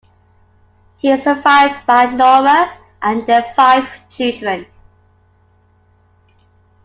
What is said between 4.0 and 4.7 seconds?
children.